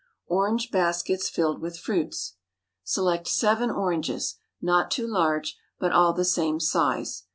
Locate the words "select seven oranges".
2.83-4.39